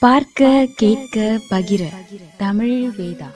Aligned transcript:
பார்க்க 0.00 0.66
கேட்க 0.76 1.40
பகிர. 1.50 1.82
தமிழ் 2.36 2.90
வேதா. 2.96 3.28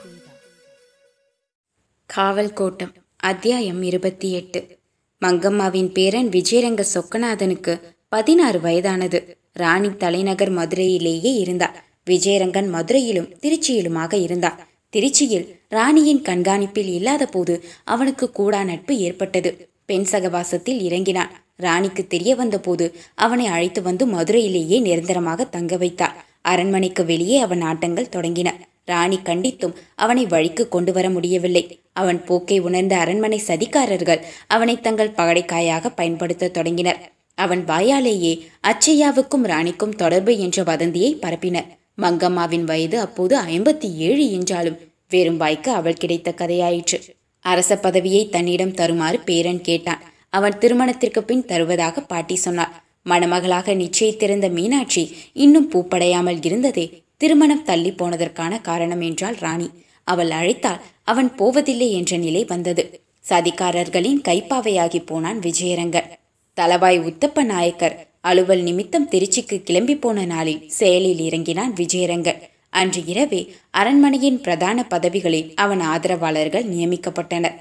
காவல் 2.05 2.53
கோட்டம் 2.53 2.93
அத்தியாயம் 3.17 3.81
இருபத்தி 3.81 4.31
எட்டு. 4.31 4.79
மங்கம்மாவின் 5.21 5.91
பேரன் 5.91 6.29
விஜயரங்க 6.29 6.83
சொக்கநாதனுக்கு 6.93 7.81
பதினாறு 8.09 8.61
வயதானது. 8.61 9.37
ராணி 9.53 9.97
தலைநகர் 9.97 10.51
மதுரையிலேயே 10.51 11.33
இருந்தார் 11.33 11.83
விஜயரங்கன் 12.05 12.69
மதுரையிலும் 12.69 13.31
திருச்சியிலுமாக 13.41 14.13
இருந்தார் 14.13 14.67
திருச்சியில் 14.89 15.59
ராணியின் 15.69 16.21
கண்காணிப்பில் 16.21 16.91
இல்லாத 16.93 17.25
போது 17.25 17.63
அவனுக்கு 17.83 18.29
கூடா 18.29 18.63
நட்பு 18.63 18.97
ஏற்பட்டது. 18.97 19.69
பெண் 19.85 20.07
சகவாசத்தில் 20.11 20.81
இறங்கினான் 20.81 21.31
ராணிக்கு 21.55 22.07
தெரிய 22.07 22.35
வந்தபோது 22.35 22.95
அவனை 23.15 23.45
அழைத்து 23.45 23.81
வந்து 23.81 24.05
மதுரையிலேயே 24.07 24.81
நிரந்தரமாக 24.81 25.43
தங்க 25.45 25.77
வைத்தார் 25.77 26.29
அரண்மனைக்கு 26.41 27.05
வெளியே 27.05 27.37
அவன் 27.39 27.61
ஆட்டங்கள் 27.61 28.13
தொடங்கின. 28.15 28.49
ராணி 28.85 29.19
கண்டித்தும் 29.23 29.75
அவனை 29.95 30.25
வழிக்கு 30.25 30.67
கொண்டு 30.67 30.93
வர 30.93 31.09
முடியவில்லை. 31.09 31.79
அவன் 31.93 32.25
போக்கை 32.25 32.59
உணர்ந்த 32.59 32.97
அரண்மனை 32.97 33.41
சதிகாரர்கள் 33.47 34.21
அவனை 34.47 34.79
தங்கள் 34.79 35.15
பகடைக்காயாக 35.17 35.91
பயன்படுத்த 35.95 36.47
தொடங்கினர். 36.47 37.11
அவன் 37.35 37.65
வாயாலேயே 37.65 38.33
அச்சையாவுக்கும் 38.67 39.45
ராணிக்கும் 39.45 39.95
தொடர்பு 39.95 40.37
என்ற 40.37 40.63
வதந்தியை 40.63 41.15
பரப்பினர். 41.21 41.69
மங்கம்மாவின் 42.01 42.63
வயது 42.63 42.99
அப்போது 42.99 43.35
ஐம்பத்தி 43.41 43.93
ஏழு 43.95 44.31
என்றாலும் 44.31 44.79
வெறும் 45.09 45.37
வாய்க்கு 45.37 45.71
அவள் 45.71 45.93
கிடைத்த 45.93 46.33
கதையாயிற்று. 46.37 46.99
அரச 47.39 47.77
பதவியை 47.77 48.29
தன்னிடம் 48.29 48.73
தருமாறு 48.73 49.19
பேரன் 49.19 49.61
கேட்டான். 49.61 50.01
அவன் 50.29 50.57
திருமணத்திற்கு 50.57 51.23
பின் 51.23 51.45
தருவதாக 51.45 52.01
பாட்டி 52.01 52.35
சொன்னார் 52.35 52.83
மணமகளாக 53.09 53.73
நிச்சயித்திருந்த 53.73 54.51
மீனாட்சி 54.51 55.03
இன்னும் 55.33 55.71
பூப்படையாமல் 55.71 56.45
இருந்ததே 56.45 56.85
திருமணம் 57.17 57.63
தள்ளி 57.63 57.91
போனதற்கான 57.91 58.61
காரணம் 58.61 59.01
என்றாள் 59.01 59.35
ராணி. 59.35 59.69
அவள் 60.03 60.31
அழைத்தால் 60.31 60.81
அவன் 61.03 61.35
போவதில்லை 61.35 61.91
என்ற 61.91 62.17
நிலை 62.17 62.45
வந்தது. 62.45 62.83
சதிகாரர்களின் 63.29 64.21
கைப்பாவையாகி 64.27 64.99
போனான் 65.05 65.39
விஜயரங்கன். 65.39 66.09
தலவாய் 66.57 66.99
உத்தப்ப 66.99 67.43
நாயக்கர் 67.43 68.07
அலுவல் 68.21 68.61
நிமித்தம் 68.61 69.09
திருச்சிக்கு 69.09 69.57
கிளம்பி 69.63 69.95
போன 69.95 70.25
நாளில் 70.25 70.63
செயலில் 70.69 71.19
இறங்கினான் 71.19 71.73
விஜயரங்கன். 71.73 72.41
அன்று 72.69 73.01
இரவே 73.05 73.41
அரண்மனையின் 73.71 74.41
பிரதான 74.41 74.85
பதவிகளில் 74.89 75.53
அவன் 75.55 75.79
ஆதரவாளர்கள் 75.79 76.65
நியமிக்கப்பட்டனர். 76.65 77.57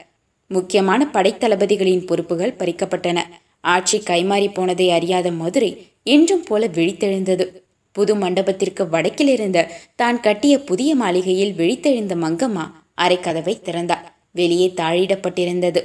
முக்கியமான 0.48 1.08
படைத்தளபதிகளின் 1.12 2.06
பொறுப்புகள் 2.06 2.58
பறிக்கப்பட்டன. 2.58 3.18
ஆட்சி 3.64 3.98
கைமாறி 3.98 4.48
போனதை 4.52 4.86
அறியாத 4.90 5.30
மதுரை 5.30 5.70
என்றும் 6.06 6.44
போல 6.44 6.66
விழித்தெழுந்தது. 6.66 7.44
புது 7.96 8.12
மண்டபத்திற்கு 8.14 8.82
வடக்கில் 8.88 9.28
இருந்த 9.28 9.68
தான் 9.94 10.20
கட்டிய 10.20 10.54
புதிய 10.60 10.90
மாளிகையில் 10.94 11.56
விழித்தெழுந்த 11.56 12.14
மங்கம்மா 12.16 12.64
அரைக்கதவை 12.98 13.54
திறந்தாள். 13.62 14.06
வெளியே 14.30 14.68
தாழிடப்பட்டிருந்தது. 14.76 15.80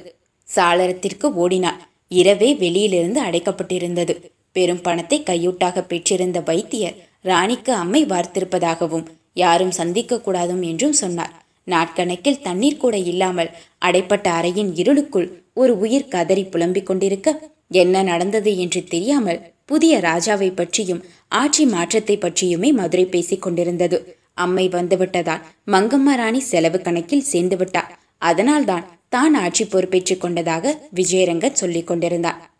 சாளரத்திற்கு 0.50 1.28
ஓடினாள். 1.34 1.80
இரவே 2.12 2.50
வெளியிலிருந்து 2.54 3.20
அடைக்கப்பட்டிருந்தது. 3.22 4.14
பெரும் 4.52 4.82
பணத்தை 4.82 5.17
கையூட்டாக 5.23 5.82
பெற்றிருந்த 5.82 6.39
வைத்தியர் 6.39 7.00
ராணிக்கு 7.22 7.72
அம்மை 7.73 8.02
வார்த்திருப்பதாகவும் 8.06 9.08
யாரும் 9.34 9.72
சந்திக்க 9.72 10.16
கூடாதும் 10.17 10.62
என்றும் 10.62 10.94
சொன்னார். 10.94 11.34
நாட்கணக்கில் 11.67 12.42
தண்ணீர் 12.42 12.78
கூட 12.78 12.95
இல்லாமல் 13.12 13.52
அடைப்பட்ட 13.86 14.28
அறையின் 14.39 14.72
இருளுக்குள் 14.76 15.28
ஒரு 15.54 15.73
உயிர் 15.78 16.08
கதறி 16.08 16.44
புலம்பிக் 16.44 16.86
கொண்டிருக்க 16.86 17.30
என்ன 17.71 18.03
நடந்தது 18.03 18.58
என்று 18.58 18.83
தெரியாமல் 18.83 19.53
புதிய 19.66 19.99
ராஜாவை 19.99 20.55
பற்றியும் 20.55 21.03
ஆட்சி 21.27 21.66
மாற்றத்தை 21.66 22.17
பற்றியுமே 22.17 22.71
மதுரை 22.71 23.05
பேசிக் 23.05 23.41
கொண்டிருந்தது. 23.41 24.17
அம்மை 24.33 24.69
வந்துவிட்டதால் 24.69 25.45
மங்கம்மா 25.67 26.16
ராணி 26.16 26.39
செலவு 26.39 26.81
கணக்கில் 26.81 27.21
சேர்ந்து 27.21 27.58
விட்டார். 27.58 27.99
அதனால்தான் 28.17 28.86
தான் 29.09 29.33
ஆட்சி 29.33 29.65
பொறுப்பேற்றுக் 29.65 30.21
கொண்டதாக 30.21 30.81
விஜயரங்கன் 30.95 31.52
சொல்லிக் 31.52 31.87
கொண்டிருந்தார். 31.87 32.52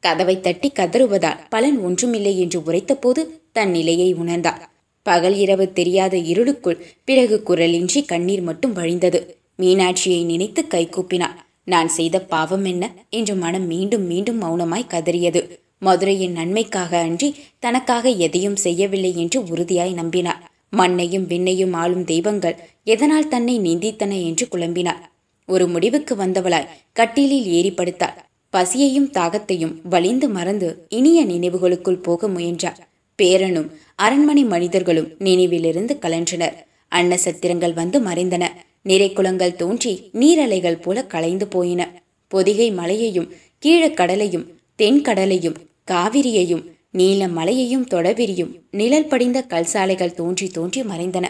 கதவை 0.00 0.40
தட்டி 0.40 0.72
கதறுவதால் 0.74 1.40
பலன் 1.48 1.78
ஒன்றுமில்லை 1.78 2.38
என்று 2.38 2.60
உரைத்தபோது 2.60 3.22
தன் 3.52 3.70
நிலையை 3.70 4.14
உணர்ந்தார். 4.14 4.62
பகல் 5.02 5.34
இரவு 5.34 5.72
தெரியாத 5.72 6.16
இருளுக்குள் 6.16 6.82
பிறகு 7.04 7.42
குரலின்றி 7.48 8.04
கண்ணீர் 8.04 8.40
மட்டும் 8.40 8.72
வழிந்தது. 8.72 9.20
மீனாட்சியை 9.58 10.24
நினைத்து 10.24 10.62
கைகூப்பினார் 10.68 11.38
நான் 11.64 11.88
செய்த 11.88 12.20
பாவம் 12.20 12.64
என்ன? 12.64 12.92
என்று 13.10 13.34
மனம் 13.34 13.66
மீண்டும் 13.66 14.06
மீண்டும் 14.06 14.42
மௌனமாய் 14.42 14.90
கதறியது. 14.90 15.58
மதுரையின் 15.78 16.32
நன்மைக்காக 16.32 16.98
அன்றி 16.98 17.34
தனக்காக 17.58 18.08
எதையும் 18.08 18.56
செய்யவில்லை 18.56 19.16
என்று 19.16 19.44
உறுதியாய் 19.44 19.94
நம்பினார். 19.94 20.40
மண்ணையும் 20.70 21.26
விண்ணையும் 21.28 21.72
ஆளும் 21.72 22.04
தெய்வங்கள் 22.04 22.56
எதனால் 22.84 23.28
தன்னை 23.28 23.60
நிந்தித்தன 23.60 24.24
என்று 24.24 24.48
குழம்பினார். 24.50 25.02
ஒரு 25.46 25.68
முடிவுக்கு 25.68 26.14
வந்தவளாய் 26.14 26.68
கட்டிலில் 26.92 27.46
ஏறி 27.46 27.70
படுத்தாள் 27.70 28.18
பசியையும் 28.50 29.10
தாகத்தையும் 29.10 29.74
வலிந்து 29.82 30.28
மறந்து 30.28 30.86
இனிய 30.88 31.24
நினைவுகளுக்குள் 31.26 32.02
போக 32.02 32.28
முயன்றார். 32.28 32.88
பேரனும் 33.18 33.68
அரண்மனை 33.94 34.44
மனிதர்களும் 34.44 35.10
நினைவிலிருந்து 35.18 35.98
கலன்றனர். 36.00 36.56
அன்ன 36.88 37.18
சத்திரங்கள் 37.24 37.72
வந்து 37.72 38.00
மறைந்தன. 38.00 38.44
நிறைக்குளங்கள் 38.84 39.54
தோன்றி 39.54 40.10
நீரலைகள் 40.12 40.82
போல 40.82 41.04
கலைந்து 41.04 41.46
போயின. 41.46 42.02
பொதிகை 42.28 42.70
மலையையும் 42.70 43.32
கீழக்கடலையும் 43.64 44.46
தென்கடலையும் 44.78 45.56
காவிரியையும் 45.90 46.64
நீல 46.90 47.28
மலையையும் 47.28 47.86
தொடவிரியும் 47.86 48.60
நிழல் 48.70 49.06
படிந்த 49.06 49.44
கல்சாலைகள் 49.48 50.14
தோன்றி 50.14 50.48
தோன்றி 50.48 50.82
மறைந்தன. 50.82 51.28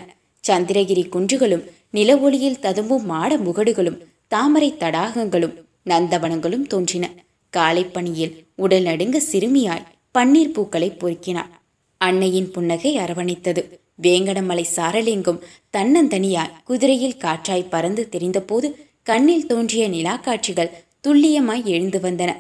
சந்திரகிரி 0.49 1.09
குன்றுகளும் 1.09 1.65
நில 1.91 2.19
ஒளியில் 2.19 2.59
ததும்பும் 2.59 3.06
மாட 3.06 3.37
முகடுகளும் 3.37 3.99
தாமரை 4.28 4.75
தடாகங்களும் 4.78 5.56
நந்தவனங்களும் 5.87 6.67
தோன்றின. 6.67 7.11
காலைப்பணியில் 7.56 8.44
உடல் 8.56 8.82
நடுங்க 8.82 9.21
சிறுமியாய் 9.32 9.87
பன்னீர் 10.19 10.53
பூக்களை 10.53 10.91
பொறுக்கினாள். 10.91 11.50
அன்னையின் 11.99 12.50
புன்னகை 12.50 12.97
அரவணைத்தது. 12.97 13.79
வேங்கடமலை 14.03 14.65
சாரலிங்கம் 14.77 15.41
தன்னந்தனியாய் 15.77 16.55
குதிரையில் 16.65 17.16
காற்றாய் 17.16 17.71
பறந்து 17.71 18.09
தெரிந்தபோது 18.12 18.69
கண்ணில் 19.03 19.47
தோன்றிய 19.47 19.84
நிலாக்காட்சிகள் 19.88 20.75
துல்லியமாய் 21.09 21.65
எழுந்து 21.65 21.99
வந்தன. 21.99 22.31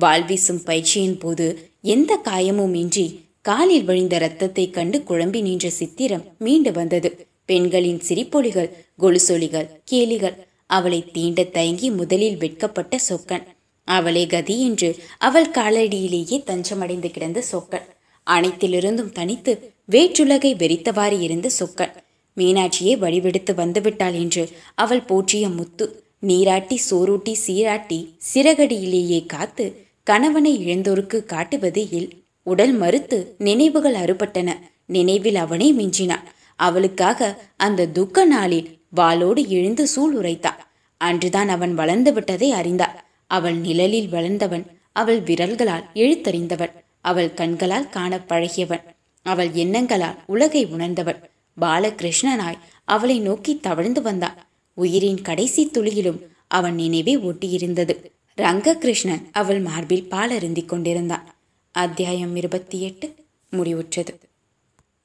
வாழ்வீசும் 0.00 0.62
பயிற்சியின் 0.64 1.18
போது 1.18 1.46
எந்த 1.82 2.20
காயமும் 2.24 2.74
இன்றி 2.74 3.06
காலில் 3.42 3.84
வழிந்த 3.84 4.18
ரத்தத்தை 4.18 4.70
கண்டு 4.70 4.98
குழம்பி 5.08 5.40
நின்ற 5.40 5.70
சித்திரம் 5.70 6.24
மீண்டு 6.38 6.72
வந்தது. 6.72 7.10
பெண்களின் 7.44 8.00
சிரிப்பொலிகள் 8.08 8.70
கொலுசொலிகள் 8.98 9.70
கேலிகள் 9.90 10.36
அவளை 10.66 11.00
தீண்ட 11.12 11.44
தயங்கி 11.44 11.90
முதலில் 11.90 12.36
வெட்கப்பட்ட 12.36 12.98
சொக்கன். 13.08 13.46
அவளே 13.88 14.26
கதி 14.26 14.56
என்று 14.62 14.90
அவள் 15.18 15.48
காலடியிலேயே 15.50 16.36
தஞ்சமடைந்து 16.46 17.10
கிடந்த 17.10 17.42
சொக்கன். 17.52 17.86
அனைத்திலிருந்தும் 18.26 19.12
தனித்து 19.12 19.72
வேற்றுலகை 19.90 20.54
வெறித்தவாறு 20.54 21.20
இருந்த 21.20 21.50
சொக்கன். 21.58 21.94
மீனாட்சியே 22.36 22.92
வழிவிடுத்து 22.96 23.52
வந்துவிட்டாள் 23.54 24.12
என்று 24.12 24.48
அவள் 24.74 25.02
போற்றிய 25.02 25.48
முத்து 25.48 25.86
நீராட்டி 26.20 26.80
சோரூட்டி 26.90 27.32
சீராட்டி 27.46 27.98
சிறகடியிலேயே 28.34 29.26
காத்து 29.26 29.64
கணவனை 30.02 30.52
இழந்தோருக்கு 30.66 31.24
காட்டுவது 31.24 31.88
இல் 31.90 32.10
உடல் 32.42 32.72
மறுத்து 32.72 33.34
நினைவுகள் 33.38 33.94
அறுபட்டன. 33.94 34.48
நினைவில் 34.86 35.36
அவனே 35.36 35.72
மிஞ்சினான். 35.72 36.26
அவளுக்காக 36.56 37.38
அந்த 37.56 37.86
துக்க 37.86 38.24
நாளில் 38.24 38.68
வாளோடு 38.96 39.42
எழுந்து 39.48 39.86
சூள் 39.86 40.14
உரைத்தாள் 40.16 40.60
அன்றுதான் 41.00 41.48
அவன் 41.48 41.74
வளர்ந்து 41.74 42.12
விட்டதை 42.12 42.50
அறிந்தாள். 42.52 42.96
அவள் 43.26 43.54
நிழலில் 43.54 44.08
வளர்ந்தவன் 44.08 44.64
அவள் 44.92 45.20
விரல்களால் 45.20 45.86
எழுத்தறிந்தவன். 45.94 46.74
அவள் 47.00 47.34
கண்களால் 47.34 47.88
காண 47.88 48.20
பழகியவன் 48.28 48.82
அவள் 49.22 49.50
எண்ணங்களால் 49.50 50.18
உலகை 50.26 50.64
உணர்ந்தவன் 50.66 51.30
பாலகிருஷ்ணனாய் 51.60 52.58
அவளை 52.84 53.20
நோக்கி 53.20 53.60
தவழ்ந்து 53.60 54.02
வந்தான். 54.02 54.48
உயிரின் 54.74 55.22
கடைசி 55.22 55.66
துளியிலும் 55.66 56.18
அவன் 56.48 56.74
நினைவே 56.74 57.16
ஒட்டியிருந்தது. 57.16 58.10
ரங்ககிருஷ்ணன் 58.36 59.24
அவள் 59.32 59.60
மார்பில் 59.60 60.08
பால் 60.08 60.64
கொண்டிருந்தான். 60.66 61.34
அத்தியாயம் 61.72 62.36
இருபத்தி 62.36 62.80
எட்டு. 62.80 63.14
முடிவுற்றது. 63.50 64.20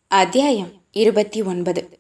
அத்தியாயம் 0.08 0.72
இருபத்தி 0.92 1.42
ஒன்பது. 1.42 2.00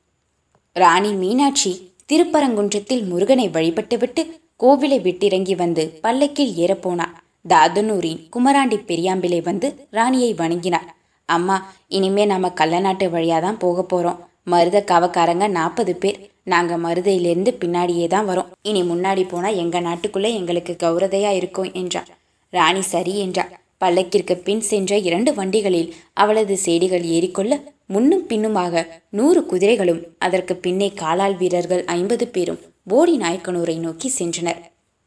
ராணி 0.74 1.12
மீனாட்சி 1.12 1.94
திருப்பரங்குன்றத்தில் 2.12 3.06
முருகனை 3.06 3.50
வழிபட்டுவிட்டு 3.50 4.40
கோவிலை 4.60 5.00
விட்டிறங்கி 5.02 5.56
வந்து 5.56 6.00
பல்லக்கில் 6.02 6.56
ஏறப்போனார் 6.56 7.24
தாதனூரின் 7.46 8.22
குமராண்டி 8.34 8.78
பெரியாம்பிலை 8.90 9.40
வந்து 9.50 9.68
ராணியை 9.98 10.32
வணங்கினார். 10.42 10.88
அம்மா 11.30 11.58
இனிமே 11.98 12.24
நம்ம 12.32 12.50
கள்ளநாட்டு 12.60 13.06
வழியாக 13.16 13.42
தான் 13.46 13.62
போக 13.64 13.84
போகிறோம் 13.84 14.22
மருத 14.54 14.78
கவக்காரங்க 14.92 15.46
நாற்பது 15.58 15.94
பேர். 16.02 16.18
நாங்கள் 16.54 16.82
மருதையிலேருந்து 16.86 17.52
பின்னாடியே 17.62 18.08
தான் 18.08 18.28
வரோம். 18.30 18.50
இனி 18.70 18.82
முன்னாடி 18.92 19.24
போனால் 19.32 19.60
எங்கள் 19.64 19.86
நாட்டுக்குள்ளே 19.88 20.32
எங்களுக்கு 20.40 20.74
கௌரதையாக 20.84 21.40
இருக்கும் 21.40 21.72
என்றார். 21.82 22.10
ராணி 22.54 22.84
சரி 22.94 23.14
என்றார். 23.26 23.54
பல்லக்கிற்கு 23.84 24.36
பின் 24.48 24.62
சென்ற 24.68 24.98
இரண்டு 25.08 25.32
வண்டிகளில் 25.40 25.90
அவளது 26.24 26.56
சேடிகள் 26.66 27.06
ஏறிக்கொள்ள 27.16 27.54
முன்னும் 27.94 28.24
பின்னுமாக 28.30 28.84
நூறு 29.18 29.42
குதிரைகளும் 29.50 30.04
அதற்கு 30.26 30.54
பின்னே 30.66 30.88
காலால் 31.02 31.36
வீரர்கள் 31.42 31.84
ஐம்பது 31.98 32.28
பேரும் 32.36 32.62
போடி 32.92 33.14
நாயக்கனூரை 33.24 33.76
நோக்கி 33.86 34.10
சென்றனர். 34.20 34.62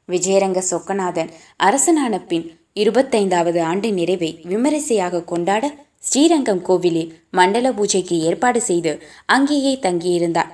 விஜயரங்க 0.08 0.62
சொக்கநாதன் 0.70 1.28
அரசனான 1.56 2.20
பின் 2.20 2.60
இருபத்தைந்தாவது 2.74 3.60
ஆண்டு 3.60 3.92
நிறைவை 3.92 4.40
விமரிசையாக 4.42 5.24
கொண்டாட 5.24 5.74
ஸ்ரீரங்கம் 5.98 6.62
கோவிலில் 6.62 7.14
மண்டல 7.30 7.72
பூஜைக்கு 7.72 8.20
ஏற்பாடு 8.20 8.60
செய்து 8.60 9.02
அங்கேயே 9.26 9.78
தங்கியிருந்தான் 9.82 10.50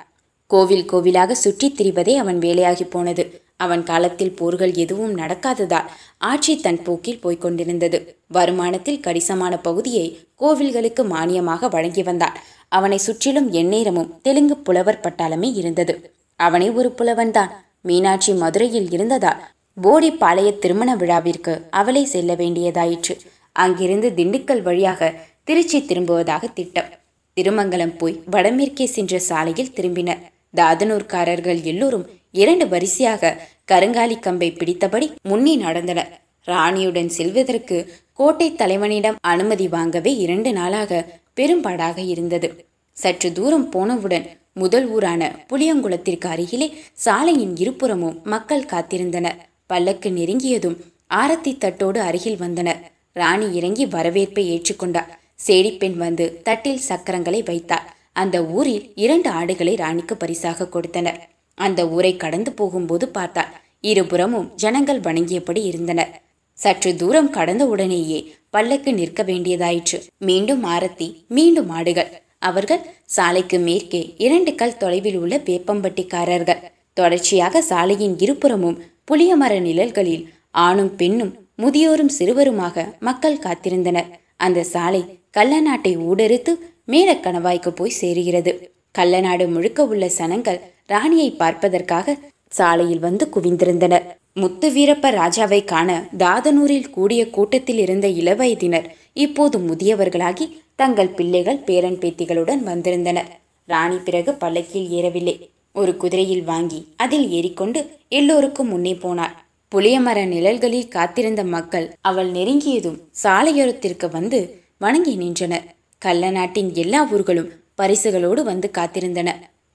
கோவில் 0.46 0.90
கோவிலாக 0.92 1.30
சுற்றித் 1.30 1.80
திரிவதே 1.80 2.16
அவன் 2.16 2.38
வேலையாகி 2.38 2.90
போனது. 2.90 3.42
அவன் 3.56 3.82
காலத்தில் 3.82 4.36
போர்கள் 4.36 4.72
எதுவும் 4.72 5.16
நடக்காததால் 5.18 5.90
ஆட்சி 6.18 6.56
தன் 6.56 6.82
போக்கில் 6.82 7.18
போய்க் 7.18 7.40
கொண்டிருந்தது. 7.40 8.18
வருமானத்தில் 8.34 9.00
கணிசமான 9.00 9.58
பகுதியை 9.58 10.18
கோவில்களுக்கு 10.40 11.02
மானியமாக 11.02 11.70
வழங்கி 11.70 12.02
வந்தான். 12.02 12.38
அவனை 12.68 12.98
சுற்றிலும் 12.98 13.50
எந்நேரமும் 13.50 14.20
தெலுங்கு 14.22 14.56
புலவர் 14.56 15.00
பட்டாளமே 15.02 15.54
இருந்தது. 15.54 16.14
அவனே 16.36 16.70
ஒரு 16.70 16.90
புலவன்தான். 16.90 17.63
மீனாட்சி 17.86 18.32
மதுரையில் 18.32 18.90
இருந்ததால் 18.90 19.40
போடிப்பாளைய 19.76 20.50
திருமண 20.58 20.90
விழாவிற்கு 20.96 21.54
அவளை 21.70 22.02
செல்ல 22.04 22.32
வேண்டியதாயிற்று. 22.34 23.14
அங்கிருந்து 23.52 24.08
திண்டுக்கல் 24.16 24.62
வழியாக 24.62 25.12
திருச்சி 25.44 25.78
திரும்புவதாக 25.84 26.46
திட்டம். 26.58 26.90
திருமங்கலம் 27.36 27.96
போய் 27.96 28.20
வடமேற்கே 28.30 28.86
சென்ற 28.86 29.18
சாலையில் 29.28 29.74
திரும்பினர். 29.76 30.22
தாதனூர்காரர்கள் 30.56 31.60
எல்லோரும் 31.62 32.06
இரண்டு 32.42 32.64
வரிசையாக 32.68 33.32
கருங்காலி 33.72 34.16
கம்பை 34.20 34.48
பிடித்தபடி 34.50 35.06
முன்னே 35.22 35.54
நடந்தனர். 35.56 36.10
ராணியுடன் 36.46 37.10
செல்வதற்கு 37.18 37.76
கோட்டை 38.12 38.48
தலைவனிடம் 38.52 39.18
அனுமதி 39.20 39.66
வாங்கவே 39.68 40.12
இரண்டு 40.16 40.52
நாளாக 40.52 41.04
பெரும்பாடாக 41.36 41.98
இருந்தது. 42.04 42.48
சற்று 42.96 43.28
தூரம் 43.32 43.68
போனவுடன் 43.68 44.26
முதல் 44.54 44.86
ஊரான 44.88 45.22
புளியங்குளத்திற்கு 45.50 46.26
அருகிலே 46.26 46.66
சாலையின் 46.92 47.56
இருபுறமும் 47.56 48.20
மக்கள் 48.24 48.68
காத்திருந்தனர். 48.72 49.38
பல்லக்கு 49.66 50.10
நெருங்கியதும் 50.10 50.76
ஆரத்தி 51.14 51.52
தட்டோடு 51.58 52.00
அருகில் 52.00 52.36
வந்தனர். 52.36 52.80
ராணி 53.12 53.54
இறங்கி 53.54 53.86
வரவேற்பை 53.86 54.44
ஏற்றுக்கொண்டார். 54.54 55.10
சேடிப்பெண் 55.46 55.96
வந்து 55.96 56.40
தட்டில் 56.42 56.80
சக்கரங்களை 56.88 57.40
வைத்தார் 57.44 57.96
அந்த 58.12 58.44
ஊரில் 58.44 58.92
இரண்டு 58.94 59.30
ஆடுகளை 59.30 59.74
ராணிக்கு 59.74 60.16
பரிசாக 60.16 60.68
கொடுத்தனர். 60.68 61.20
அந்த 61.54 61.88
ஊரை 61.88 62.16
கடந்து 62.16 62.52
போகும்போது 62.52 63.08
பார்த்தார் 63.08 63.52
இருபுறமும் 63.80 64.50
ஜனங்கள் 64.54 65.00
வணங்கியபடி 65.00 65.62
இருந்தனர். 65.64 66.12
சற்று 66.58 66.96
தூரம் 66.96 67.30
கடந்த 67.30 67.66
உடனேயே 67.66 68.34
பல்லக்கு 68.50 68.94
நிற்க 68.94 69.22
வேண்டியதாயிற்று. 69.22 69.98
மீண்டும் 70.18 70.64
ஆரத்தி 70.64 71.08
மீண்டும் 71.28 71.68
ஆடுகள். 71.68 72.22
அவர்கள் 72.48 72.82
சாலைக்கு 73.14 73.58
மேற்கே 73.58 74.00
இரண்டு 74.18 74.52
கல் 74.54 74.76
தொலைவில் 74.76 75.18
உள்ள 75.22 75.34
வேப்பம்பட்டிக்காரர்கள். 75.48 76.62
தொடர்ச்சியாக 76.94 77.62
சாலையின் 77.62 78.16
இருபுறமும் 78.18 78.78
புளியமர 79.08 79.52
நிழல்களில் 79.60 80.24
ஆணும் 80.64 80.92
பெண்ணும் 80.96 81.32
முதியோரும் 81.62 82.14
சிறுவருமாக 82.18 82.86
மக்கள் 83.00 83.42
காத்திருந்தனர். 83.44 84.08
அந்த 84.36 84.66
சாலை 84.74 85.02
கள்ளநாட்டை 85.36 85.92
ஊடறுத்து 86.08 86.52
மேலக்கணவாய்க்கு 86.92 87.70
போய் 87.70 87.98
சேருகிறது. 88.00 88.52
கள்ளநாடு 88.98 89.44
முழுக்க 89.48 89.80
உள்ள 89.84 90.04
சனங்கள் 90.18 90.60
ராணியை 90.86 91.30
பார்ப்பதற்காக 91.42 92.16
சாலையில் 92.52 93.04
வந்து 93.06 93.24
குவிந்திருந்தனர். 93.34 94.04
முத்து 94.32 94.68
வீரப்ப 94.70 95.10
ராஜாவை 95.10 95.58
காண 95.64 95.90
தாதனூரில் 96.18 96.90
கூடிய 96.90 97.22
கூட்டத்தில் 97.36 97.80
இருந்த 97.84 98.06
இளவயதினர் 98.20 98.86
இப்போது 99.24 99.56
முதியவர்களாகி 99.58 100.46
தங்கள் 100.78 101.08
பிள்ளைகள் 101.08 101.64
பேரன் 101.66 101.98
பேத்திகளுடன் 101.98 102.62
வந்திருந்தனர். 102.62 103.30
ராணி 103.68 103.96
பிறகு 103.96 104.34
பல்லக்கில் 104.34 104.88
ஏறவில்லை. 104.90 105.34
ஒரு 105.72 105.96
குதிரையில் 105.96 106.44
வாங்கி 106.44 106.80
அதில் 106.96 107.30
ஏறிக்கொண்டு 107.30 107.80
எல்லோருக்கும் 108.08 108.68
முன்னே 108.68 108.92
போனார். 108.92 109.34
புளியமர 109.72 110.26
நிழல்களில் 110.26 110.88
காத்திருந்த 110.88 111.44
மக்கள் 111.44 111.86
அவள் 112.00 112.30
நெருங்கியதும் 112.32 112.98
சாலையோரத்திற்கு 113.22 114.10
வந்து 114.10 114.62
வணங்கி 114.78 115.14
நின்றனர். 115.14 115.66
கள்ளநாட்டின் 115.98 116.74
எல்லா 116.74 117.08
ஊர்களும் 117.12 117.50
பரிசுகளோடு 117.82 118.42
வந்து 118.42 118.70
காத்திருந்தன. 118.78 119.30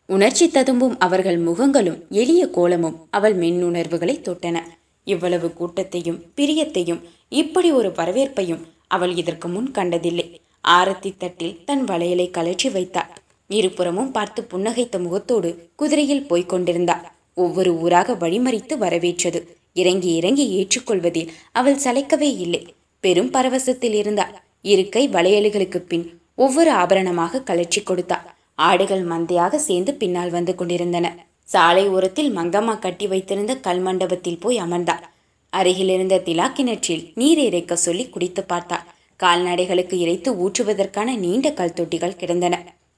உணர்ச்சி 0.05 0.49
ததும்பும் 0.49 0.99
அவர்கள் 0.99 1.39
முகங்களும் 1.43 1.99
எளிய 2.09 2.47
கோலமும் 2.47 2.99
அவள் 3.09 3.39
மென்னுணர்வுகளை 3.39 4.15
தொட்டன. 4.19 4.57
இவ்வளவு 5.03 5.53
கூட்டத்தையும் 5.53 6.21
பிரியத்தையும் 6.35 7.01
இப்படி 7.29 7.71
ஒரு 7.71 7.89
வரவேற்பையும் 7.89 8.63
அவள் 8.87 9.15
இதற்கு 9.15 9.47
முன் 9.47 9.71
கண்டதில்லை. 9.71 10.27
ஆரத்தி 10.63 11.11
தட்டில் 11.17 11.55
தன் 11.65 11.83
வளையலை 11.83 12.27
கலற்றி 12.37 12.69
வைத்தாள். 12.73 13.11
இருபுறமும் 13.49 14.11
பார்த்து 14.11 14.41
புன்னகைத்த 14.51 14.95
முகத்தோடு 15.05 15.49
குதிரையில் 15.75 16.27
போய்க் 16.27 16.51
கொண்டிருந்தாள் 16.51 17.05
ஒவ்வொரு 17.43 17.71
ஊராக 17.83 18.15
வழிமறித்து 18.23 18.75
வரவேற்றது. 18.83 19.39
இறங்கி 19.75 20.09
இறங்கி 20.19 20.45
ஏற்றுக்கொள்வதில் 20.57 21.31
அவள் 21.59 21.81
சளைக்கவே 21.83 22.29
இல்லை. 22.45 22.61
பெரும் 23.03 23.31
பரவசத்தில் 23.35 23.95
இருந்தாள் 24.01 24.35
இருக்கை 24.65 25.03
வளையல்களுக்கு 25.15 25.79
பின் 25.91 26.05
ஒவ்வொரு 26.45 26.71
ஆபரணமாக 26.81 27.43
கலற்றி 27.49 27.81
கொடுத்தாள் 27.83 28.27
ஆடுகள் 28.67 29.03
மந்தையாக 29.11 29.59
சேர்ந்து 29.67 29.91
பின்னால் 30.01 30.31
வந்து 30.37 30.53
கொண்டிருந்தன. 30.55 31.07
சாலை 31.47 31.83
ஓரத்தில் 31.87 32.31
மங்கம்மா 32.37 32.73
கட்டி 32.79 33.05
வைத்திருந்த 33.07 33.53
கல் 33.67 33.81
மண்டபத்தில் 33.85 34.41
போய் 34.43 34.57
அமர்ந்தாள் 34.65 35.05
அருகிலிருந்த 35.53 36.15
திலா 36.27 36.47
கிணற்றில் 36.57 37.05
நீர் 37.19 37.41
இறைக்க 37.45 37.75
சொல்லி 37.85 38.05
குடித்து 38.09 38.41
பார்த்தாள். 38.43 38.85
கால்நடைகளுக்கு 39.19 39.95
இறைத்து 40.03 40.29
ஊற்றுவதற்கான 40.43 41.15
நீண்ட 41.23 41.47
கல் 41.59 41.77
தொட்டிகள் 41.79 42.19
கிடந்தன. 42.21 42.55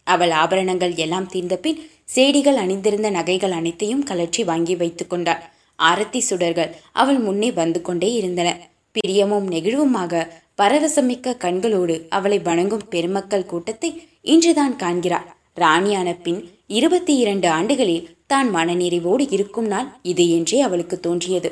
அவள் 0.07 0.33
ஆபரணங்கள் 0.41 0.93
எல்லாம் 1.05 1.27
தீர்ந்த 1.33 1.55
பின் 1.63 1.79
சேடிகள் 2.15 2.59
அணிந்திருந்த 2.63 3.09
நகைகள் 3.17 3.55
அனைத்தையும் 3.59 4.05
கலற்றி 4.09 4.43
வாங்கி 4.49 4.75
வைத்து 4.81 5.03
கொண்டாள். 5.07 5.43
ஆரத்தி 5.79 6.21
சுடர்கள் 6.29 6.71
அவள் 7.01 7.19
முன்னே 7.19 7.49
வந்து 7.59 7.79
கொண்டே 7.81 8.09
இருந்தன. 8.13 8.49
பிரியமும் 8.95 9.47
நெகிழ்வுமாக 9.53 10.23
பரவசமிக்க 10.61 11.37
கண்களோடு 11.43 11.95
அவளை 12.17 12.39
வணங்கும் 12.47 12.87
பெருமக்கள் 12.93 13.49
கூட்டத்தை 13.51 13.89
இன்றுதான் 14.33 14.75
காண்கிறாள். 14.83 15.27
ராணியான 15.53 16.09
பின் 16.25 16.41
இருபத்தி 16.77 17.13
இரண்டு 17.23 17.47
ஆண்டுகளில் 17.57 18.07
தான் 18.31 18.49
மனநிறைவோடு 18.55 19.23
இருக்கும் 19.35 19.69
நாள் 19.73 19.87
இது 20.11 20.25
என்றே 20.37 20.59
அவளுக்கு 20.67 20.97
தோன்றியது. 20.99 21.49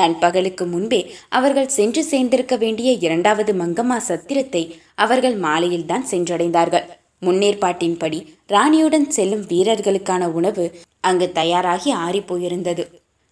நண்பகலுக்கு 0.00 0.64
முன்பே 0.66 1.00
அவர்கள் 1.38 1.74
சென்று 1.76 2.02
சேர்ந்திருக்க 2.10 2.56
வேண்டிய 2.58 2.90
இரண்டாவது 3.06 3.52
மங்கம்மா 3.62 3.98
சத்திரத்தை 4.08 4.62
அவர்கள் 5.04 5.36
மாலையில்தான் 5.46 6.06
சென்றடைந்தார்கள். 6.10 6.86
முன்னேற்பாட்டின்படி 7.26 8.18
ராணியுடன் 8.54 9.08
செல்லும் 9.16 9.44
வீரர்களுக்கான 9.52 10.24
உணவு 10.38 10.64
அங்கு 11.08 11.26
தயாராகி 11.38 11.90
ஆறிப்போயிருந்தது 12.06 12.84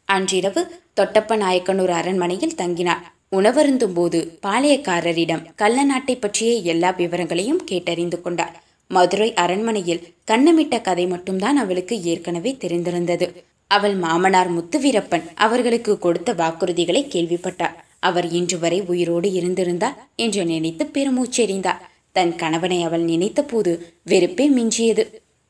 அன்றிரவு 0.08 0.62
தொட்டப்ப 0.99 1.37
நாயக்கனூர் 1.37 1.92
அரண்மனையில் 2.00 2.58
தங்கினார். 2.62 3.04
உணவருந்தும் 3.37 3.94
போது 3.94 4.18
பாளையக்காரரிடம் 4.44 5.42
கள்ள 5.61 5.78
நாட்டை 5.85 6.14
பற்றிய 6.16 6.50
எல்லா 6.73 6.90
விவரங்களையும் 7.00 7.64
கேட்டறிந்து 7.70 8.18
கொண்டார். 8.20 8.54
மதுரை 8.90 9.28
அரண்மனையில் 9.44 10.04
கண்ணமிட்ட 10.30 10.76
கதை 10.88 11.04
மட்டும்தான் 11.06 11.58
அவளுக்கு 11.62 11.94
ஏற்கனவே 12.12 12.52
தெரிந்திருந்தது. 12.64 13.26
அவள் 13.70 13.94
மாமனார் 13.94 14.50
முத்துவீரப்பன் 14.56 15.25
அவர்களுக்கு 15.35 15.99
கொடுத்த 15.99 16.32
வாக்குறுதிகளை 16.32 17.02
கேள்விப்பட்டார். 17.08 17.75
அவர் 17.99 18.26
இன்று 18.30 18.58
வரை 18.58 18.80
உயிரோடு 18.82 19.32
இருந்திருந்தார் 19.32 19.96
என்று 20.16 20.44
நினைத்து 20.44 20.85
பெருமூச்செறிந்தார். 20.85 21.80
தன் 22.12 22.35
கணவனை 22.37 22.82
அவள் 22.82 23.00
நினைத்த 23.00 23.40
போது 23.42 23.73
வெறுப்பே 24.02 24.46
மிஞ்சியது. 24.50 25.04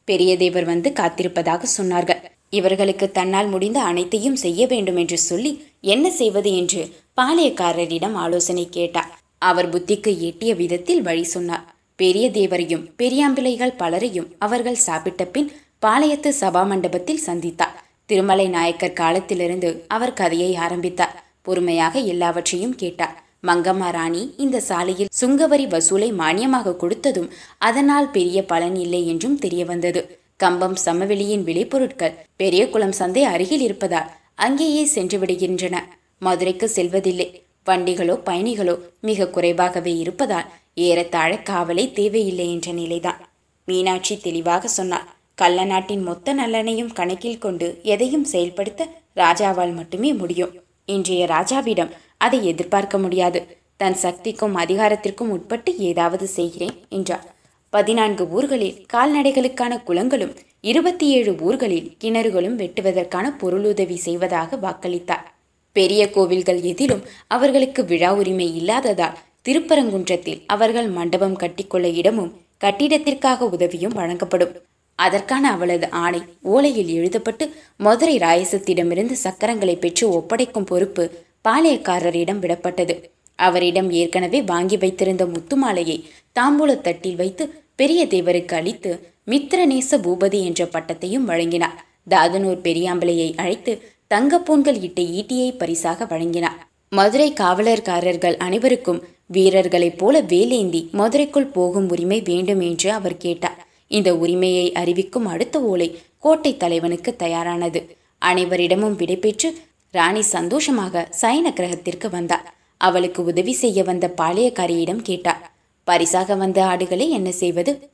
பெரியதேவர் 0.08 0.64
வந்து 0.64 0.88
காத்திருப்பதாக 0.90 1.62
சொன்னார்கள். 1.78 2.22
இவர்களுக்கு 2.50 3.06
தன்னால் 3.10 3.48
முடிந்த 3.48 3.78
அனைத்தையும் 3.82 4.36
செய்ய 4.36 4.66
வேண்டும் 4.66 4.96
என்று 4.96 5.18
சொல்லி 5.18 5.52
என்ன 5.80 6.10
செய்வது 6.10 6.50
என்று 6.56 6.82
பாளையக்காரரிடம் 7.20 8.14
ஆலோசனை 8.14 8.68
கேட்டார். 8.68 9.10
அவர் 9.38 9.68
புத்திக்கு 9.68 10.12
எட்டிய 10.20 10.54
விதத்தில் 10.54 11.02
வழி 11.02 11.24
சொன்னார். 11.24 11.64
பெரிய 11.96 12.26
தேவரையும் 12.30 12.86
பெரியாம்பிள்ளைகள் 13.02 13.78
பலரையும் 13.78 14.30
அவர்கள் 14.38 14.84
சாப்பிட்ட 14.86 15.24
பின் 15.24 15.50
பாளையத்து 15.86 16.30
சபா 16.40 16.62
மண்டபத்தில் 16.66 17.24
சந்தித்தார். 17.26 17.74
திருமலை 18.08 18.48
நாயக்கர் 18.48 18.98
காலத்திலிருந்து 19.02 19.84
அவர் 19.88 20.12
கதையை 20.12 20.50
ஆரம்பித்தார். 20.54 21.14
பொறுமையாக 21.42 21.98
எல்லாவற்றையும் 21.98 22.74
கேட்டார். 22.74 23.16
மங்கம்மா 23.46 23.88
ராணி 23.90 24.34
இந்த 24.36 24.60
சாலையில் 24.60 25.10
சுங்கவரி 25.20 25.66
வசூலை 25.74 26.08
மானியமாக 26.12 26.76
கொடுத்ததும் 26.82 27.28
அதனால் 27.58 28.08
பெரிய 28.10 28.38
பலன் 28.44 28.76
இல்லை 28.76 29.06
என்றும் 29.06 29.38
தெரிய 29.38 29.64
வந்தது 29.64 30.00
கம்பம் 30.36 30.76
சமவெளியின் 30.84 31.44
விளைபொருட்கள் 31.44 32.16
பெரிய 32.36 32.62
குளம் 32.68 32.92
சந்தை 32.92 33.22
அருகில் 33.24 33.60
இருப்பதால் 33.60 34.10
அங்கேயே 34.34 34.84
சென்று 34.84 35.18
விடுகின்றன. 35.18 35.76
மதுரைக்கு 36.18 36.68
செல்வதில்லை. 36.68 37.28
வண்டிகளோ 37.66 38.16
பயணிகளோ 38.28 38.74
மிக 39.00 39.28
குறைவாகவே 39.28 39.98
இருப்பதால் 39.98 40.50
ஏறத்தாழ 40.74 41.32
காவலை 41.50 41.92
தேவையில்லை 41.92 42.46
என்ற 42.50 42.72
நிலைதான். 42.72 43.20
மீனாட்சி 43.68 44.16
தெளிவாக 44.16 44.68
சொன்னார். 44.68 45.06
கள்ளநாட்டின் 45.40 46.02
மொத்த 46.02 46.34
நலனையும் 46.34 46.92
கணக்கில் 46.92 47.38
கொண்டு 47.38 47.80
எதையும் 47.82 48.24
செயல்படுத்த 48.24 48.88
ராஜாவால் 49.16 49.74
மட்டுமே 49.74 50.12
முடியும். 50.12 50.52
இன்றைய 50.84 51.26
ராஜாவிடம் 51.26 51.90
அதை 52.16 52.46
எதிர்பார்க்க 52.46 52.98
முடியாது. 52.98 53.58
தன் 53.76 53.94
சக்திக்கும் 53.94 54.56
அதிகாரத்திற்கும் 54.56 55.32
உட்பட்டு 55.36 55.76
ஏதாவது 55.78 56.26
செய்கிறேன் 56.26 56.76
என்றார். 56.88 57.34
பதினான்கு 57.70 58.28
ஊர்களில் 58.30 58.86
கால்நடைகளுக்கான 58.92 59.82
குளங்களும் 59.82 60.36
இருபத்தி 60.60 61.06
ஏழு 61.06 61.36
ஊர்களில் 61.40 61.96
கிணறுகளும் 62.04 62.56
வெட்டுவதற்கான 62.62 63.38
பொருளுதவி 63.38 63.96
செய்வதாக 63.96 64.56
வாக்களித்தார். 64.56 65.26
பெரிய 65.72 66.10
கோவில்கள் 66.10 66.60
எதிலும் 66.62 67.02
அவர்களுக்கு 67.26 67.84
விழா 67.84 68.14
உரிமை 68.14 68.56
இல்லாததால் 68.56 69.18
திருப்பரங்குன்றத்தில் 69.48 70.40
அவர்கள் 70.46 70.88
மண்டபம் 70.88 71.36
கட்டிக்கொள்ள 71.36 71.88
இடமும் 71.92 72.32
கட்டிடத்திற்காக 72.64 73.38
உதவியும் 73.38 73.94
வழங்கப்படும். 73.94 74.54
அதற்கான 74.96 75.50
அவளது 75.50 75.90
ஆணை 75.90 76.22
ஓலையில் 76.44 76.86
எழுதப்பட்டு 76.86 77.54
மதுரை 77.76 78.18
ராயசத்திடமிருந்து 78.18 79.12
சக்கரங்களை 79.12 79.76
பெற்று 79.76 80.10
ஒப்படைக்கும் 80.10 80.66
பொறுப்பு 80.66 81.10
பாளையக்காரரிடம் 81.48 82.40
விடப்பட்டது. 82.40 83.02
அவரிடம் 83.36 83.90
ஏற்கனவே 83.90 84.42
வாங்கி 84.42 84.76
வைத்திருந்த 84.76 85.26
முத்துமாலையை 85.26 86.04
தாம்பூலத் 86.40 86.80
தட்டில் 86.80 87.16
வைத்து 87.16 87.64
பெரிய 87.76 88.06
தேவருக்கு 88.06 88.54
அளித்து 88.54 89.12
மித்திரநேச 89.26 89.90
பூபதி 89.90 90.44
என்ற 90.44 90.64
பட்டத்தையும் 90.64 91.26
வழங்கினார். 91.26 91.84
தாதனூர் 92.10 92.60
பெரியாம்பலையை 92.60 93.36
அழைத்து 93.36 93.92
தங்கப்பூன்கள் 94.14 94.82
இட்ட 94.82 95.02
ஈட்டியை 95.02 95.58
பரிசாக 95.58 96.04
வழங்கினார். 96.04 96.68
மதுரை 96.88 97.32
காவலர்காரர்கள் 97.32 98.36
அனைவருக்கும் 98.36 99.04
வீரர்களைப் 99.26 99.98
போல 99.98 100.22
வேலேந்தி 100.22 100.90
மதுரைக்குள் 100.90 101.52
போகும் 101.52 101.90
உரிமை 101.90 102.20
வேண்டும் 102.20 102.60
என்று 102.60 102.92
அவர் 102.92 103.16
கேட்டார். 103.16 103.65
இந்த 103.88 104.16
உரிமையை 104.16 104.72
அறிவிக்கும் 104.72 105.26
அடுத்த 105.26 105.62
ஓலை 105.62 105.98
கோட்டை 106.18 106.56
தலைவனுக்கு 106.56 107.16
தயாரானது. 107.18 107.96
அனைவரிடமும் 108.24 108.96
விடைபெற்று 108.96 109.54
ராணி 109.90 110.22
சந்தோஷமாக 110.22 111.08
சயன 111.20 111.52
கிரகத்திற்கு 111.52 112.10
வந்தார் 112.10 112.54
அவளுக்கு 112.76 113.24
உதவி 113.24 113.52
செய்ய 113.52 113.82
வந்த 113.82 114.14
பாளையக்காரியிடம் 114.16 115.02
கேட்டார் 115.02 115.52
பரிசாக 115.84 116.34
வந்த 116.34 116.64
ஆடுகளை 116.64 117.10
என்ன 117.10 117.30
செய்வது? 117.30 117.90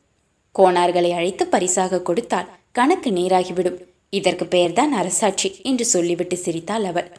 கோணார்களை 0.55 1.11
அழைத்து 1.13 1.47
பரிசாக 1.47 2.03
கொடுத்தால் 2.03 2.49
கணக்கு 2.73 3.11
நேராகிவிடும். 3.11 3.79
இதற்கு 4.11 4.47
பெயர்தான் 4.47 4.93
அரசாட்சி 4.93 5.61
என்று 5.63 5.85
சொல்லிவிட்டு 5.85 6.37
சிரித்தாள் 6.37 6.85
அவள். 6.85 7.13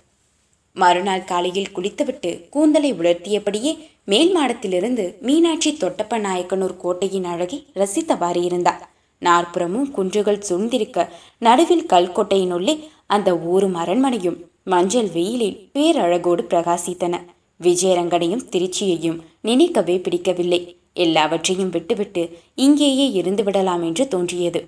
மறுநாள் 0.76 1.24
காலையில் 1.24 1.72
குளித்துவிட்டு 1.72 2.50
கூந்தலை 2.50 2.94
உலர்த்தியபடியே 2.94 3.78
மேல் 4.06 4.32
மாடத்திலிருந்து 4.38 5.20
மீனாட்சி 5.20 5.72
தொட்டப்ப 5.74 6.18
நாயக்கனூர் 6.18 6.78
கோட்டையின் 6.78 7.24
அழகை 7.24 7.68
ரசித்தவாறு 7.74 8.44
இருந்தார். 8.44 8.90
நாற்புறமும் 9.20 9.92
குன்றுகள் 9.92 10.46
சூழ்ந்திருக்க 10.50 11.08
நடுவில் 11.38 11.86
கல்கோட்டையினுள்ளே 11.86 12.76
அந்த 13.08 13.38
ஊரும் 13.38 13.76
அரண்மனையும் 13.76 14.40
மஞ்சள் 14.64 15.10
வெயிலில் 15.10 15.70
பேரழகோடு 15.74 16.44
பிரகாசித்தன. 16.52 17.16
விஜயரங்கனையும் 17.62 18.48
திருச்சியையும் 18.54 19.20
நினைக்கவே 19.42 19.98
பிடிக்கவில்லை. 19.98 20.62
எல்லாவற்றையும் 20.94 21.70
விட்டுவிட்டு 21.70 22.24
இங்கேயே 22.56 23.12
இருந்து 23.12 23.44
விடலாம் 23.44 23.84
என்று 23.84 24.08
தோன்றியது. 24.08 24.62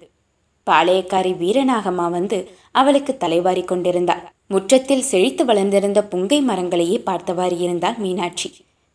பாளையக்காரி 0.67 1.33
வீரநாகம்மா 1.41 2.09
வந்து 2.09 2.37
அவளுக்கு 2.71 3.17
தலைவாரி 3.17 3.63
கொண்டிருந்தாள் 3.63 4.23
முற்றத்தில் 4.47 5.01
செழித்து 5.01 5.45
வளர்ந்திருந்த 5.45 6.07
புங்கை 6.11 6.41
மரங்களையே 6.41 6.97
பார்த்தவாறு 6.99 7.57
இருந்தாள் 7.57 7.97
மீனாட்சி. 7.97 8.53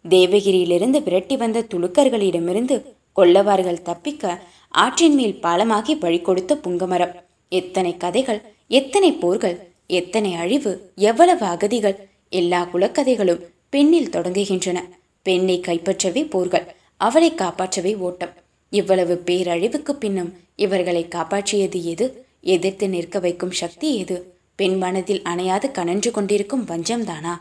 தேவகிரியிலிருந்து 0.08 1.02
விரட்டி 1.02 1.36
வந்த 1.36 1.66
துலுக்கர்களிடமிருந்து 1.74 2.82
கொல்லவார்கள் 3.16 3.82
தப்பிக்க 3.82 4.42
ஆற்றின் 4.68 5.14
மேல் 5.14 5.38
பாலமாகி 5.42 5.94
வழி 5.98 6.20
கொடுத்த 6.20 6.54
புங்கமரம் 6.54 7.14
எத்தனை 7.48 7.96
கதைகள் 7.96 8.42
எத்தனை 8.68 9.12
போர்கள் 9.12 9.68
எத்தனை 9.86 10.34
அழிவு 10.34 10.92
எவ்வளவு 10.96 11.46
அகதிகள் 11.46 12.08
எல்லா 12.28 12.68
குலக்கதைகளும் 12.72 13.44
பெண்ணில் 13.70 14.10
தொடங்குகின்றன. 14.10 14.78
பெண்ணை 15.22 15.60
கைப்பற்றவே 15.60 16.30
போர்கள் 16.30 16.74
அவளை 16.96 17.34
காப்பாற்றவே 17.34 17.96
ஓட்டம். 17.96 18.34
இவ்வளவு 18.70 19.22
பேரழிவுக்கு 19.26 19.92
பின்னும் 19.92 20.34
இவர்களை 20.56 21.06
காப்பாற்றியது 21.10 21.82
எது? 21.82 22.26
எதிர்த்து 22.40 22.88
நிற்க 22.88 23.18
வைக்கும் 23.18 23.50
சக்தி 23.50 23.96
எது? 23.96 24.38
பெண் 24.60 24.78
மனதில் 24.78 25.22
அணையாது 25.22 25.70
கனன்று 25.70 26.10
கொண்டிருக்கும் 26.10 26.66
வஞ்சம்தானா? 26.66 27.38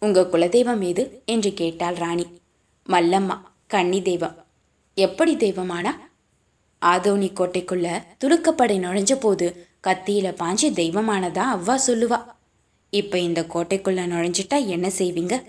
உங்க 0.00 0.28
குலதெய்வம் 0.32 0.88
எது? 0.88 1.22
என்று 1.26 1.54
கேட்டாள் 1.54 1.94
ராணி. 1.94 2.40
மல்லம்மா 2.88 3.40
கன்னி 3.66 4.02
தெய்வம். 4.02 4.46
எப்படி 4.94 5.36
தெய்வமானா? 5.36 5.90
ஆதோனி 6.86 7.32
கோட்டைக்குள்ள 7.32 8.02
துடுக்கப்படை 8.24 8.78
நுழைஞ்ச 8.78 9.14
போது 9.14 9.66
கத்தியில 9.86 10.34
பாஞ்சு 10.34 10.72
தெய்வமானதா 10.72 11.44
அவ்வா 11.54 11.78
சொல்லுவா. 11.86 12.24
இப்ப 12.90 13.18
இந்த 13.18 13.40
கோட்டைக்குள்ள 13.42 14.06
நுழைஞ்சிட்டா 14.06 14.66
என்ன 14.66 14.88
செய்வீங்க? 14.98 15.42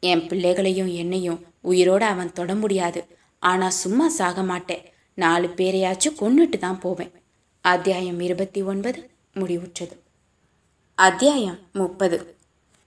என் 0.00 0.26
பிள்ளைகளையும் 0.26 0.94
என்னையும் 0.94 1.46
உயிரோட 1.64 2.00
அவன் 2.00 2.32
தொட 2.32 2.54
முடியாது. 2.54 3.18
ஆனா 3.38 3.70
சும்மா 3.70 4.08
சாக 4.08 4.42
மாட்டேன். 4.42 4.84
நாலு 5.14 5.46
பேரையாச்சும் 5.56 6.20
கொன்னுட்டு 6.20 6.58
தான் 6.58 6.80
போவேன். 6.80 7.12
அத்தியாயம் 7.60 8.20
இருபத்தி 8.20 8.62
ஒன்பது 8.62 9.10
முடிவுற்றது. 9.34 10.06
அத்தியாயம் 11.00 11.58
முப்பது. 11.72 12.34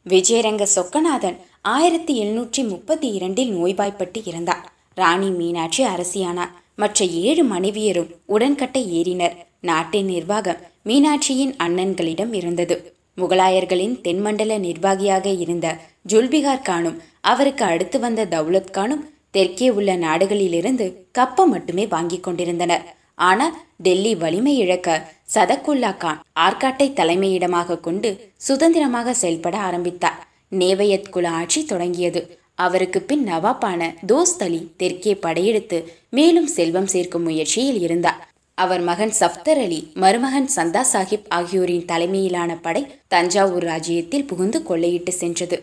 விஜயரங்க 0.09 0.65
சொக்கநாதன் 0.75 1.37
ஆயிரத்தி 1.61 2.23
எழுநூற்றி 2.23 2.67
முப்பத்தி 2.67 3.11
இரண்டில் 3.11 3.51
நோய்வாய்ப்பட்டு 3.57 4.21
இறந்தார். 4.23 4.65
ராணி 4.95 5.29
மீனாட்சி 5.29 5.83
அரசியானார். 5.83 6.49
மற்ற 6.75 7.05
ஏழு 7.05 7.43
மனைவியரும் 7.43 8.09
உடன்கட்டை 8.25 9.01
ஏறினர். 9.01 9.37
நாட்டின் 9.61 10.05
நிர்வாகம் 10.05 10.57
மீனாட்சியின் 10.85 11.55
அண்ணன்களிடம் 11.63 12.33
இருந்தது. 12.33 12.93
முகலாயர்களின் 13.17 14.01
தென்மண்டல 14.01 14.57
நிர்வாகியாக 14.57 15.29
இருந்த 15.29 15.77
ஜுல்பிகார் 16.09 16.61
கானும் 16.61 17.01
அவருக்கு 17.21 17.65
அடுத்து 17.65 17.99
வந்த 17.99 18.25
தௌலத் 18.25 18.71
கானும் 18.71 19.09
தெற்கே 19.31 19.69
உள்ள 19.69 19.95
நாடுகளிலிருந்து 19.97 20.93
கப்பம் 21.11 21.49
மட்டுமே 21.49 21.87
வாங்கி 21.87 22.19
கொண்டிருந்தனர். 22.19 22.95
ஆனால் 23.15 23.57
டெல்லி 23.81 24.15
வலிமை 24.15 24.57
இழக்க 24.57 25.11
சதக்குல்லா 25.33 25.97
கான் 25.97 26.21
ஆர்காட்டை 26.39 26.87
தலைமையிடமாக 26.91 27.79
கொண்டு 27.79 28.09
சுதந்திரமாக 28.37 29.13
செயல்பட 29.13 29.57
ஆரம்பித்தார். 29.57 30.27
நேவையத் 30.51 31.09
குல 31.09 31.29
ஆட்சி 31.29 31.65
தொடங்கியது. 31.65 32.21
அவருக்கு 32.55 33.01
பின் 33.01 33.23
நவாப்பான 33.27 33.81
தோஸ்த் 34.07 34.43
அலி 34.43 34.61
தெற்கே 34.77 35.13
படையெடுத்து 35.15 35.77
மேலும் 36.09 36.47
செல்வம் 36.47 36.87
சேர்க்கும் 36.87 37.23
முயற்சியில் 37.23 37.79
இருந்தார். 37.81 38.19
அவர் 38.57 38.81
மகன் 38.81 39.13
சஃப்தர் 39.19 39.61
அலி 39.63 39.91
மருமகன் 39.93 40.49
சந்தா 40.55 40.81
சாஹிப் 40.93 41.29
ஆகியோரின் 41.29 41.85
தலைமையிலான 41.85 42.51
படை 42.55 42.83
தஞ்சாவூர் 43.07 43.63
ராஜ்யத்தில் 43.63 44.27
புகுந்து 44.27 44.59
கொள்ளையிட்டு 44.69 45.13
சென்றது. 45.21 45.57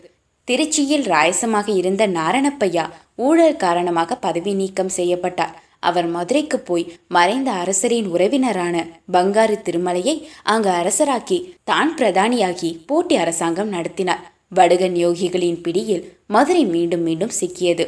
திருச்சியில் 0.47 1.07
ராயசமாக 1.13 1.67
இருந்த 1.75 2.07
நாரணப்பையா 2.07 2.85
ஊழல் 3.15 3.57
காரணமாக 3.57 4.15
பதவி 4.15 4.53
நீக்கம் 4.53 4.95
செய்யப்பட்டார். 4.95 5.53
அவர் 5.83 6.07
மதுரைக்கு 6.07 6.57
போய் 6.59 6.85
மறைந்த 7.07 7.49
அரசரின் 7.61 8.07
உறவினரான 8.15 8.75
பங்காரு 9.13 9.55
திருமலையை 9.67 10.15
அங்கு 10.43 10.69
அரசராக்கி 10.69 11.37
தான் 11.63 11.91
பிரதானியாகி 11.97 12.71
போட்டி 12.85 13.15
அரசாங்கம் 13.15 13.73
நடத்தினார். 13.75 14.23
வடுகன் 14.55 14.95
யோகிகளின் 15.05 15.59
பிடியில் 15.61 16.05
மதுரை 16.27 16.63
மீண்டும் 16.65 17.01
மீண்டும் 17.01 17.35
சிக்கியது. 17.39 17.85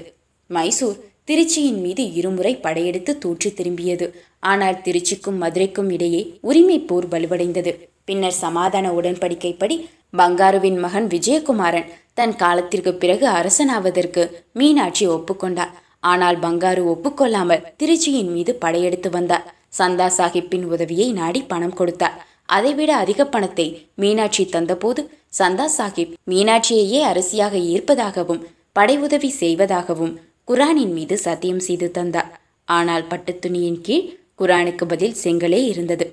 மைசூர் 0.50 1.00
திருச்சியின் 1.28 1.80
மீது 1.82 2.04
இருமுறை 2.14 2.54
படையெடுத்து 2.56 3.12
தோற்று 3.18 3.50
திரும்பியது. 3.58 4.08
ஆனால் 4.40 4.82
திருச்சிக்கும் 4.86 5.38
மதுரைக்கும் 5.44 5.90
இடையே 5.90 6.22
உரிமை 6.42 6.78
போர் 6.80 7.08
வலுவடைந்தது. 7.08 7.72
பின்னர் 8.06 8.38
சமாதான 8.44 8.86
உடன்படிக்கைப்படி 8.92 9.76
பங்காருவின் 10.18 10.80
மகன் 10.80 11.08
விஜயகுமாரன் 11.08 11.92
தன் 12.14 12.36
காலத்திற்கு 12.36 12.92
பிறகு 12.94 13.26
அரசனாவதற்கு 13.30 14.24
மீனாட்சி 14.54 15.06
ஒப்புக்கொண்டார். 15.08 15.74
ஆனால் 16.04 16.38
பங்காரு 16.40 16.84
ஒப்புக்கொள்ளாமல் 16.94 17.66
திருச்சியின் 17.80 18.32
மீது 18.36 18.56
படையெடுத்து 18.56 19.10
வந்தார். 19.10 19.46
சந்தா 19.78 20.08
சாஹிப்பின் 20.18 20.66
உதவியை 20.66 21.08
நாடி 21.12 21.42
பணம் 21.42 21.74
கொடுத்தார். 21.74 22.18
அதைவிட 22.46 22.92
அதிக 22.96 23.26
பணத்தை 23.26 23.68
மீனாட்சி 23.96 24.44
தந்தபோது 24.46 25.02
சந்தா 25.40 25.68
சாஹிப் 25.78 26.14
மீனாட்சியையே 26.32 27.02
அரசியாக 27.12 27.58
ஈர்ப்பதாகவும் 27.74 28.42
படை 28.74 28.98
உதவி 28.98 29.30
செய்வதாகவும் 29.30 30.14
குரானின் 30.48 30.94
மீது 30.94 31.18
சத்தியம் 31.18 31.60
செய்து 31.60 31.92
தந்தார். 31.92 32.30
ஆனால் 32.68 33.06
பட்டுத்துணியின் 33.10 33.82
கீழ் 33.82 34.10
குரானுக்கு 34.40 34.86
பதில் 34.86 35.16
செங்கலே 35.24 35.62
இருந்தது. 35.64 36.06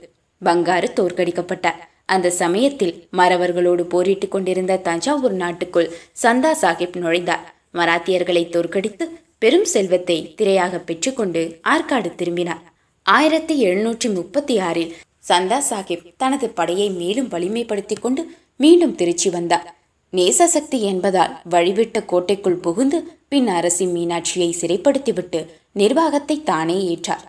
பங்காரு 0.43 0.89
தோற்கடிக்கப்பட்டார். 0.99 1.79
அந்த 2.07 2.31
சமயத்தில் 2.31 2.95
மறவர்களோடு 3.17 3.83
போரிட்டுக் 3.83 4.31
கொண்டிருந்த 4.31 4.77
தஞ்சாவூர் 4.77 5.37
நாட்டுக்குள் 5.43 5.93
சந்தா 6.23 6.53
சாஹிப் 6.63 6.97
நுழைந்தார். 6.97 7.45
மராத்தியர்களை 7.75 8.45
தோற்கடித்து 8.49 9.07
பெரும் 9.39 9.65
செல்வத்தை 9.65 10.35
திரையாக 10.37 10.79
பெற்றுக்கொண்டு 10.79 11.61
ஆற்காடு 11.69 12.15
திரும்பினார். 12.15 12.63
ஆயிரத்தி 13.03 13.65
எழுநூற்றி 13.65 14.15
முப்பத்தி 14.15 14.59
ஆறில் 14.59 14.97
சந்தா 15.29 15.59
சாஹிப் 15.71 16.13
தனது 16.17 16.49
படையை 16.49 16.91
மேலும் 16.91 17.29
வலிமைப்படுத்திக் 17.29 18.01
கொண்டு 18.01 18.23
மீண்டும் 18.57 18.95
திருச்சி 18.95 19.31
வந்தார். 19.31 19.77
நேசசக்தி 20.13 20.81
என்பதால் 20.81 21.41
வழிவிட்ட 21.51 22.05
கோட்டைக்குள் 22.05 22.57
புகுந்து 22.57 22.99
பின் 23.29 23.49
அரசி 23.49 23.87
மீனாட்சியை 23.87 24.51
சிறைப்படுத்திவிட்டு 24.61 25.47
நிர்வாகத்தை 25.73 26.43
தானே 26.43 26.79
ஏற்றார். 26.89 27.27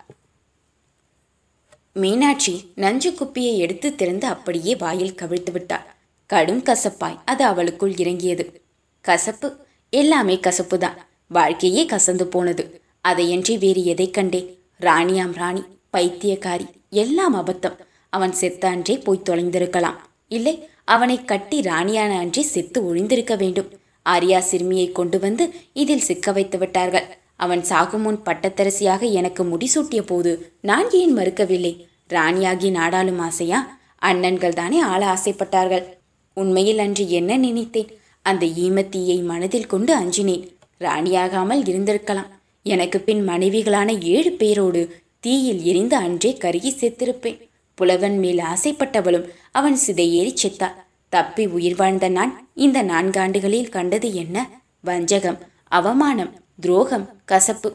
மீனாட்சி 1.93 2.71
நஞ்சு 2.75 3.11
குப்பியை 3.11 3.57
எடுத்து 3.57 3.95
திறந்து 3.95 4.27
அப்படியே 4.27 4.75
வாயில் 4.75 5.15
கவிழ்த்து 5.15 5.51
விட்டாள் 5.51 5.87
கடும் 6.25 6.63
கசப்பாய் 6.63 7.19
அது 7.25 7.43
அவளுக்குள் 7.43 7.95
இறங்கியது. 7.95 8.61
கசப்பு 9.01 9.55
எல்லாமே 9.89 10.35
கசப்புதான். 10.35 10.97
வாழ்க்கையே 11.31 11.85
கசந்து 11.85 12.23
போனது. 12.23 12.81
அதையன்றி 13.07 13.57
வேறு 13.57 13.83
எதை 13.83 14.11
கண்டேன்? 14.11 14.59
ராணியாம் 14.81 15.35
ராணி 15.35 15.63
பைத்தியக்காரி 15.97 16.65
எல்லாம் 16.89 17.35
அபத்தம். 17.35 17.77
அவன் 18.09 18.31
செத்த 18.31 18.67
அன்றே 18.67 18.97
போய் 18.97 19.27
தொலைந்திருக்கலாம். 19.29 19.97
இல்லை 20.27 20.67
அவனை 20.85 21.25
கட்டி 21.25 21.61
ராணியான 21.61 22.17
அன்றே 22.17 22.41
செத்து 22.41 22.95
ஒழிந்திருக்க 22.95 23.37
வேண்டும். 23.37 23.69
ஆரியா 24.09 24.39
சிறுமியை 24.39 24.91
கொண்டு 24.91 25.19
வந்து 25.19 25.53
இதில் 25.73 26.01
சிக்க 26.01 26.31
வைத்து 26.31 26.57
விட்டார்கள். 26.57 27.07
அவன் 27.35 27.63
சாகும் 27.63 28.01
முன் 28.01 28.19
பட்டத்தரசியாக 28.25 29.11
எனக்கு 29.11 29.43
முடிசூட்டிய 29.43 30.01
போது 30.01 30.53
நான் 30.61 30.91
ஏன் 30.91 31.17
மறுக்கவில்லை? 31.17 31.85
ராணியாகி 32.09 32.71
நாடாளும் 32.71 33.19
ஆசையா? 33.19 33.77
அண்ணன்கள் 34.05 34.53
தானே 34.53 34.79
ஆள 34.79 35.05
ஆசைப்பட்டார்கள். 35.13 35.85
உண்மையில் 36.33 36.79
அன்று 36.79 37.09
என்ன 37.09 37.37
நினைத்தேன்? 37.37 37.97
அந்த 38.21 38.45
ஈமத்தீயை 38.45 39.23
மனதில் 39.23 39.65
கொண்டு 39.65 39.95
அஞ்சினேன். 39.95 40.57
ராணியாகாமல் 40.79 41.61
இருந்திருக்கலாம். 41.69 42.29
எனக்கு 42.65 42.99
பின் 42.99 43.21
மனைவிகளான 43.27 43.89
ஏழு 44.13 44.31
பேரோடு 44.31 44.81
தீயில் 45.19 45.61
எரிந்து 45.63 45.95
அன்றே 45.95 46.31
கருகி 46.41 46.71
செத்திருப்பேன். 46.73 47.39
புலவன் 47.77 48.17
மேல் 48.19 48.41
ஆசைப்பட்டவளும் 48.51 49.27
அவன் 49.51 49.77
சிதையேறி 49.87 50.33
செத்தாள். 50.43 50.77
தப்பி 51.13 51.43
உயிர் 51.57 51.75
வாழ்ந்த 51.75 52.07
நான் 52.09 52.33
இந்த 52.55 52.79
நான்காண்டுகளில் 52.83 53.69
கண்டது 53.69 54.13
என்ன? 54.13 54.37
வஞ்சகம் 54.79 55.39
அவமானம் 55.67 56.33
துரோகம் 56.59 57.05
கசப்பு. 57.25 57.69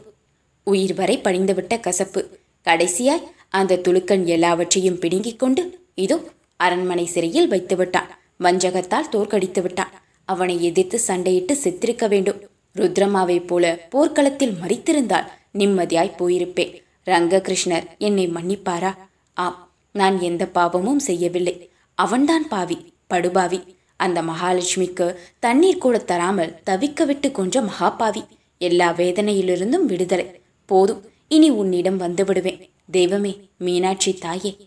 உயிர் 0.63 0.93
வரை 0.93 1.15
பணிந்துவிட்ட 1.23 1.79
கசப்பு. 1.79 2.21
கடைசியாய் 2.65 3.25
அந்த 3.49 3.79
துலுக்கன் 3.85 4.23
எல்லாவற்றையும் 4.25 4.99
பிடுங்கிக் 4.99 5.39
கொண்டு 5.39 5.63
இதோ 5.95 6.17
அரண்மனை 6.57 7.05
சிறையில் 7.05 7.47
வைத்து 7.47 7.75
விட்டான் 7.75 8.09
வஞ்சகத்தால் 8.43 9.11
தோற்கடித்து 9.11 9.61
விட்டான் 9.61 9.93
அவனை 10.25 10.55
எதிர்த்து 10.63 10.97
சண்டையிட்டு 11.07 11.53
செத்திருக்க 11.63 12.05
வேண்டும். 12.07 12.39
ருத்ரமாவைப் 12.75 13.47
போல 13.47 13.87
போர்க்களத்தில் 13.89 14.55
மறித்திருந்தால் 14.61 15.27
நிம்மதியாய் 15.53 16.15
போயிருப்பேன். 16.17 16.83
ரங்ககிருஷ்ணர் 17.05 17.97
என்னை 17.97 18.29
மன்னிப்பாரா? 18.29 18.95
ஆம் 19.33 19.71
நான் 19.91 20.21
எந்த 20.21 20.47
பாவமும் 20.47 20.99
செய்யவில்லை. 20.99 21.69
அவன்தான் 21.95 22.47
பாவி 22.47 22.93
படுபாவி. 23.07 23.75
அந்த 23.95 24.21
மகாலட்சுமிக்கு 24.21 25.15
தண்ணீர் 25.39 25.77
கூட 25.77 25.97
தராமல் 25.97 26.59
தவிக்க 26.65 27.05
விட்டு 27.05 27.31
கொன்ற 27.31 27.61
மகாபாவி. 27.61 28.25
எல்லா 28.57 28.91
வேதனையிலிருந்தும் 28.91 29.85
விடுதலை. 29.85 30.41
போதும் 30.65 31.03
இனி 31.27 31.49
உன்னிடம் 31.49 31.97
வந்து 31.97 32.25
விடுவேன். 32.25 32.69
தெய்வமே 32.91 33.49
மீனாட்சி 33.57 34.13
தாயே. 34.13 34.57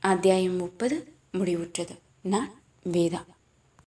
அத்தியாயம் 0.00 0.56
முப்பது 0.56 1.12
முடிவுற்றது. 1.38 1.98
நான் 2.20 2.62
வேதா. 2.92 3.24